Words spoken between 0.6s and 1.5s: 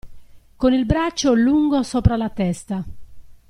il braccio